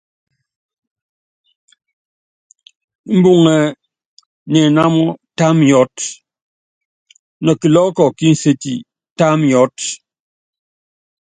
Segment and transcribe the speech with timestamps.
[3.17, 3.57] Mbuŋɛ
[4.51, 5.05] ni inámɔ,
[5.37, 5.97] tá miɔ́t,
[7.43, 8.73] nɔ kilɔ́ɔ́kɔ ki nséti,
[9.17, 9.77] tá miɔ́t.